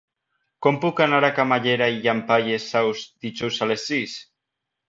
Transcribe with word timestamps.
Com 0.65 0.79
puc 0.85 1.01
anar 1.05 1.19
a 1.27 1.29
Camallera 1.41 1.91
i 1.97 2.01
Llampaies 2.07 2.67
Saus 2.73 3.05
dijous 3.27 3.63
a 3.67 3.71
les 3.75 3.87
sis? 3.93 4.19